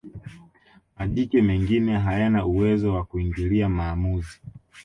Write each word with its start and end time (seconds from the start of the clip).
majike 0.97 1.41
mengine 1.41 1.97
hayana 1.97 2.45
uwezo 2.45 2.93
wa 2.93 3.03
kuingilia 3.05 3.69
maamuzi 3.69 4.39